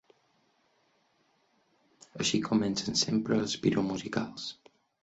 Així 2.25 2.43
comencen 2.49 2.99
sempre 3.07 3.41
els 3.45 3.57
piromusicals. 3.67 4.53